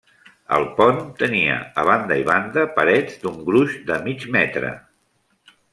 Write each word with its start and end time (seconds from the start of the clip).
El 0.55 0.63
pont 0.79 1.01
tenia 1.19 1.59
a 1.81 1.85
banda 1.91 2.17
i 2.23 2.25
banda 2.31 2.65
parets 2.81 3.23
d'un 3.27 3.39
gruix 3.53 3.79
de 3.91 4.03
mig 4.09 4.31
metre. 4.39 4.77